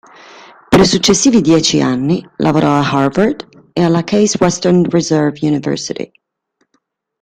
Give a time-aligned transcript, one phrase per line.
[0.71, 6.11] Per i successivi dieci anni, lavorò ad Harvard e alla Case Western Reserve University.